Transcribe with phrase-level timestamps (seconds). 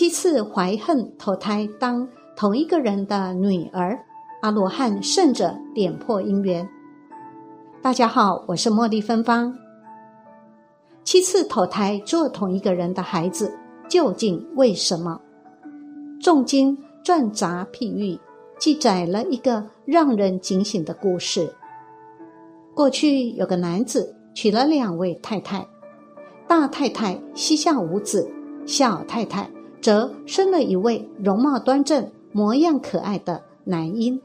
[0.00, 4.02] 七次怀恨投胎当同一个人的女儿，
[4.40, 6.66] 阿罗汉圣者点破因缘。
[7.82, 9.54] 大家好，我是茉莉芬芳。
[11.04, 13.54] 七次投胎做同一个人的孩子，
[13.90, 15.20] 究竟为什么？
[16.18, 18.18] 重经转杂譬喻，
[18.58, 21.52] 记载了一个让人警醒的故事。
[22.74, 25.68] 过去有个男子娶了两位太太，
[26.48, 28.26] 大太太膝下无子，
[28.64, 29.46] 小太太
[29.80, 34.20] 则生了一位容貌端正、模样可爱的男婴。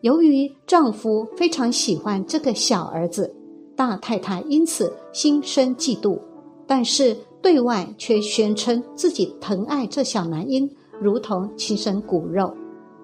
[0.00, 3.34] 由于丈夫非常喜欢这个小儿子，
[3.76, 6.18] 大太太因此心生嫉妒，
[6.66, 10.70] 但是对外却宣称自己疼爱这小男婴。
[11.00, 12.54] 如同亲生骨肉，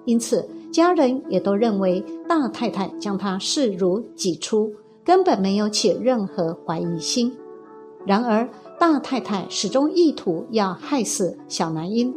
[0.05, 4.71] 因此家人也都认为大太太将他视如己出，
[5.03, 7.33] 根本没有起任何怀疑心。
[8.05, 8.47] 然而，
[8.79, 12.15] 大太太始终意图要害死小男婴。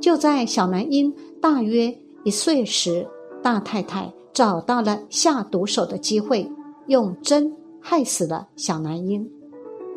[0.00, 3.06] 就在小男婴大约一岁时，
[3.42, 6.50] 大太太找到了下毒手的机会，
[6.86, 9.28] 用针害死了小男婴。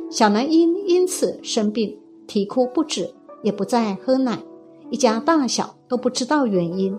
[0.10, 4.38] 小男婴因此生病，啼哭不止，也不再喝奶。
[4.92, 6.96] 一家大小都不知道原因。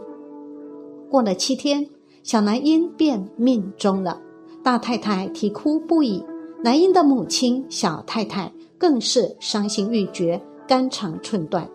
[1.09, 1.89] 过了七天，
[2.25, 4.20] 小男婴便命中了。
[4.64, 6.25] 大太太啼哭不已，
[6.64, 11.69] 男婴的母亲小太太更是伤心欲绝，肝肠寸断。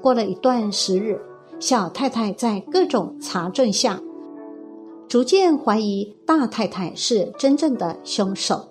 [0.00, 1.20] 过了一段时日，
[1.58, 4.00] 小太太在各种查证下，
[5.08, 8.64] 逐渐怀疑大太太是真正的凶手。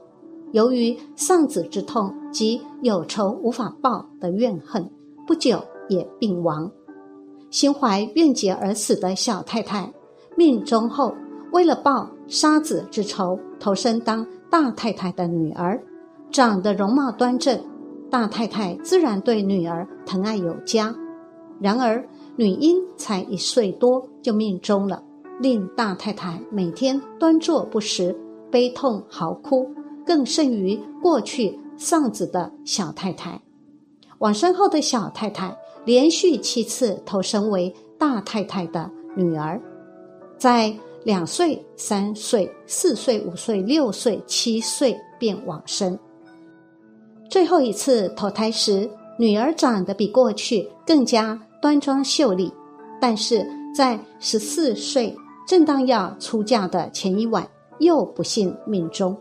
[0.53, 4.89] 由于丧子之痛及有仇无法报的怨恨，
[5.25, 5.61] 不久。
[5.89, 6.69] 也病亡，
[7.49, 9.89] 心怀怨结而死的小太太，
[10.35, 11.15] 命终后
[11.53, 15.81] 为了报杀子之仇，投身当大太太的女儿，
[16.31, 17.59] 长得容貌端正，
[18.09, 20.93] 大太太自然对女儿疼爱有加。
[21.59, 25.01] 然而女婴才一岁多就命终了，
[25.39, 28.15] 令大太太每天端坐不食，
[28.51, 29.69] 悲痛嚎哭，
[30.05, 33.41] 更甚于过去丧子的小太太。
[34.19, 35.57] 往生后的小太太。
[35.85, 39.57] 连续七次投生为大太太的女儿，
[40.37, 45.97] 在两岁、三岁、四岁、五岁、六岁、七岁便往生。
[47.29, 52.51] 最后一次投胎时，女儿长得比过去更加端庄秀丽，
[53.01, 53.45] 但是
[53.75, 55.15] 在十四岁
[55.47, 57.47] 正当要出嫁的前一晚，
[57.79, 59.15] 又不幸命中。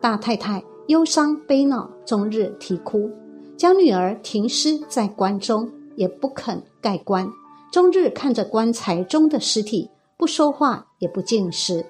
[0.00, 3.10] 大太太忧伤悲恼，终日啼哭，
[3.56, 5.68] 将女儿停尸在棺中。
[5.96, 7.28] 也不肯盖棺，
[7.70, 11.84] 终日看着棺材中的尸体，不说话，也不进食。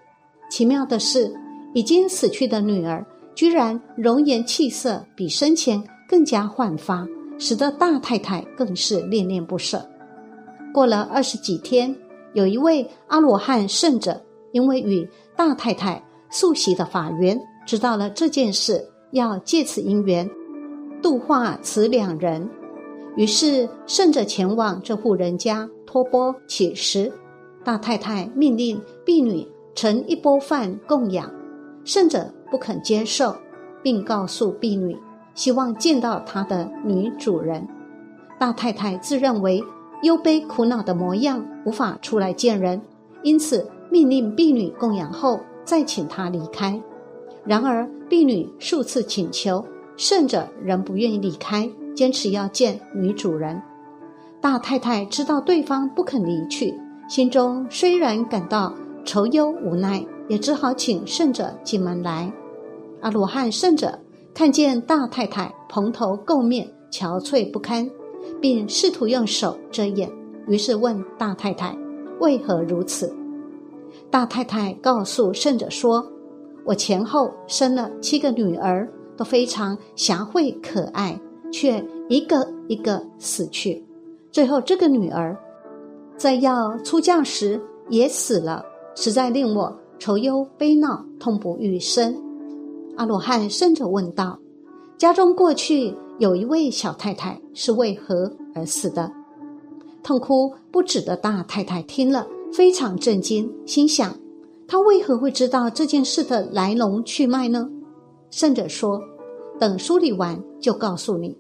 [0.51, 1.33] 奇妙的是，
[1.75, 3.07] 已经死去的女儿
[3.41, 7.09] 居然容颜气色比生前更加焕发，
[7.39, 9.83] 使得大太太更是恋恋不舍。
[10.75, 11.97] 过了二十几天，
[12.35, 20.29] 有一位阿罗汉圣者，因为与大太太素习的法缘，知道了这件事，要借此因缘
[21.01, 22.47] 度化此两人。
[23.17, 27.11] 于是，圣者前往这户人家托钵乞食。
[27.65, 31.33] 大太太命令婢女盛一钵饭供养，
[31.87, 33.37] 圣者不肯接受，
[33.83, 34.97] 并告诉婢女，
[35.35, 37.67] 希望见到她的女主人。
[38.39, 39.63] 大太太自认为
[40.03, 42.81] 忧悲苦恼的模样，无法出来见人，
[43.23, 46.81] 因此命令婢女供养后，再请她离开。
[47.45, 49.65] 然而，婢女数次请求，
[49.97, 51.71] 圣者仍不愿意离开。
[51.93, 53.61] 坚持要见女主人，
[54.41, 56.73] 大太太知道对方不肯离去，
[57.09, 58.73] 心中虽然感到
[59.05, 62.33] 愁忧无奈，也只好请圣者进门来。
[63.01, 63.99] 阿罗汉圣者
[64.35, 67.89] 看见大太太蓬头垢面、憔悴不堪，
[68.41, 70.11] 并试图用手遮掩，
[70.47, 71.77] 于是问大太太
[72.21, 73.15] 为何如此。
[74.11, 76.07] 大太太告诉圣者说
[76.65, 81.19] ：“我前后生了七个女儿，都非常贤惠可爱。”
[81.53, 83.85] 却一个一个死去，
[84.31, 85.37] 最后这个女儿
[86.17, 88.65] 在要出嫁时也死了，
[88.95, 92.17] 实在令我愁忧悲恼，痛不欲生。
[93.01, 94.39] 阿罗汉圣者问道
[94.99, 99.11] ：“家中过去有一位小太太是为何而死的。
[100.03, 104.15] 痛哭不止的大太太听了非常震惊，心想：
[104.69, 107.67] 她为何会知道这件事的来龙去脉呢？
[108.31, 109.01] 圣者说
[109.59, 111.35] ：“等梳理完就告诉你。”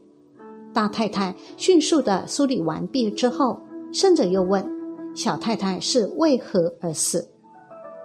[0.72, 3.60] 大太太迅速的梳理完毕之后，
[3.92, 4.66] 圣者又问
[5.14, 7.28] ：“小太太是为何而死？”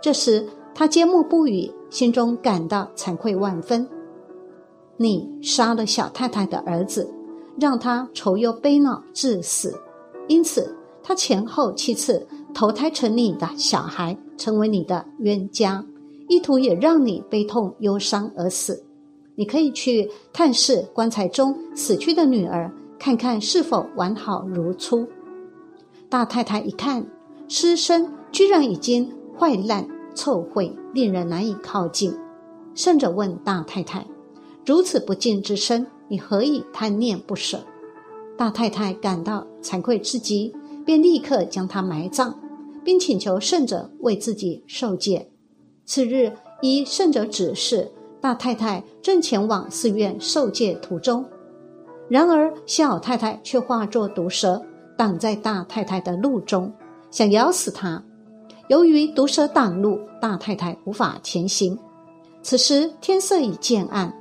[0.04, 3.88] 这时，他缄默不语，心中感到惭愧万分。
[4.98, 7.14] 你杀了小太太的儿子，
[7.60, 9.78] 让他愁忧悲恼致死，
[10.28, 15.86] 因此他前后七次投胎成你的小孩，成为你的冤家，
[16.30, 18.84] 意图也让你悲痛忧伤而死。
[19.36, 25.06] 你可以去探视棺材中死去的女儿，看看是否完好如初。
[26.08, 27.06] 大太太一看，
[27.50, 29.86] 尸身居然已经坏烂
[30.16, 32.18] 臭秽，令人难以靠近。
[32.74, 34.06] 圣者问大太太
[34.66, 37.60] ：“如此不敬之身，你何以贪念不舍？”
[38.38, 40.54] 大太太感到惭愧至极，
[40.86, 42.34] 便立刻将他埋葬，
[42.84, 45.30] 并请求圣者为自己受戒。
[45.86, 47.92] 次日，依圣者指示。
[48.22, 51.24] 大太太正前往寺院受戒途中，
[52.10, 54.60] 然而小太太却化作毒蛇，
[54.98, 56.74] 挡在大太太的路中，
[57.12, 58.04] 想咬死她。
[58.68, 61.78] 由于毒蛇挡路，大太太无法前行。
[62.42, 64.14] 此时天色已渐暗，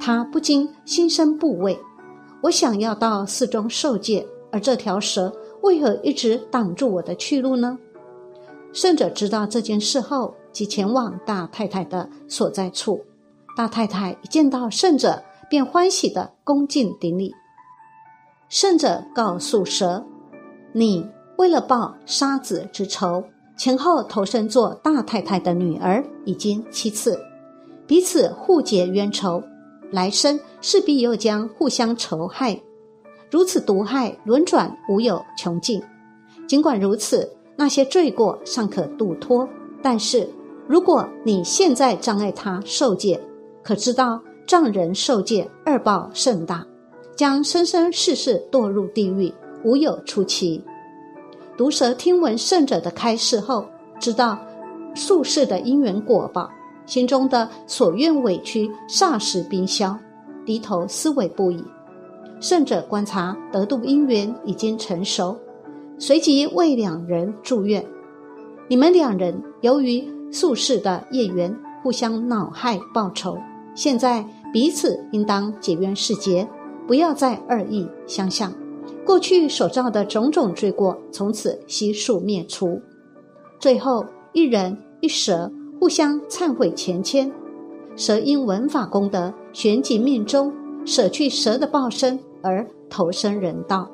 [0.00, 1.78] 她不禁心生怖畏：
[2.42, 7.78] 我想要到寺中受戒，而这条蛇为何一直挡住我的去路呢？
[8.72, 13.04] 圣者知道这件事后，即前往大太太的所在处。
[13.56, 15.20] 大太太一见到圣者，
[15.50, 17.34] 便欢喜的恭敬顶礼。
[18.48, 20.04] 圣者告诉蛇
[20.72, 21.04] ：“你
[21.38, 23.24] 为了报杀子之仇，
[23.58, 27.20] 前后投身做大太太的女儿已经七次，
[27.88, 29.42] 彼此互结冤仇，
[29.90, 32.58] 来生势必又将互相仇害。
[33.30, 35.82] 如此毒害轮转，无有穷尽。
[36.46, 39.46] 尽管如此，那些罪过尚可度脱，
[39.82, 40.26] 但是
[40.68, 43.20] 如果你现在障碍他受戒，
[43.64, 46.64] 可知道丈人受戒二报甚大，
[47.16, 49.34] 将生生世世堕入地狱，
[49.64, 50.62] 无有出期。
[51.58, 53.66] 毒蛇听闻圣者的开示后，
[53.98, 54.38] 知道
[54.94, 56.48] 宿世的因缘果报，
[56.86, 59.98] 心中的所愿委屈霎时冰消，
[60.46, 61.64] 低头思维不已。
[62.38, 65.36] 圣者观察得度因缘已经成熟，
[65.98, 67.84] 随即为两人祝愿：
[68.68, 71.52] 你们两人由于宿世的业缘，
[71.82, 73.36] 互相恼害报仇。
[73.74, 76.48] 现在彼此应当结冤释结，
[76.86, 78.52] 不要再恶意相向。
[79.04, 82.80] 过去所造的种种罪过，从此悉数灭除。
[83.58, 85.50] 最后，一人一蛇
[85.80, 87.30] 互相忏悔前愆。
[87.96, 90.52] 蛇因闻法功德，旋即命中，
[90.84, 93.90] 舍去蛇的报身而投身人道。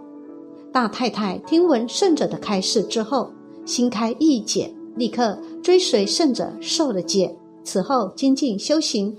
[0.73, 3.31] 大太太听闻圣者的开示之后，
[3.65, 7.35] 心开意解，立刻追随圣者受了戒。
[7.63, 9.17] 此后精进修行。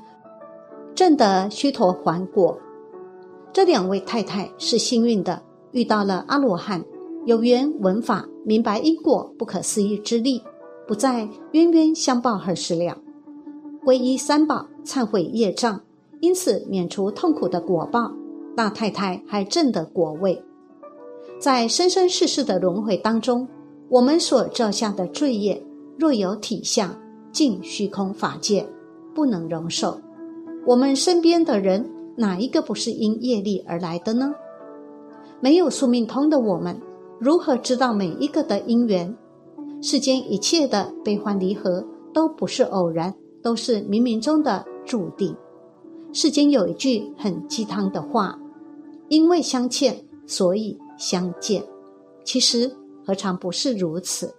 [0.93, 2.55] 正得须陀洹果，
[3.51, 5.41] 这两位太太是幸运的，
[5.75, 6.81] 遇到了阿罗汉，
[7.25, 10.41] 有缘闻法，明白因果不可思议之力，
[10.87, 12.97] 不再冤冤相报何时了。
[13.83, 15.81] 皈依三宝，忏悔业障，
[16.21, 18.13] 因此免除痛苦的果报。
[18.55, 20.41] 大太太还正得果位，
[21.41, 23.45] 在生生世世的轮回当中，
[23.89, 25.61] 我们所造下的罪业，
[25.99, 26.97] 若有体相，
[27.33, 28.65] 尽虚空法界，
[29.13, 29.99] 不能容受。
[30.65, 34.33] 我们身边的人，哪一个不是因业力而来的呢？
[35.45, 36.75] 没有宿命通的我们，
[37.19, 39.15] 如何知道每一个的因缘？
[39.79, 45.35] 世间一切的悲欢离合，都不是偶然，都是冥冥中的注定。
[46.11, 48.35] 世间有一句很鸡汤的话
[49.07, 51.63] ：“因为相欠，所以相见。”
[52.25, 52.75] 其实
[53.05, 54.33] 何尝不是如此？